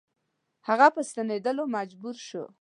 [0.67, 2.43] هغه په ستنېدلو مجبور شو.